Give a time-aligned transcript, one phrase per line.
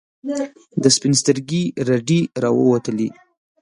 [0.81, 3.09] د سپین سترګي رډي راووتلې.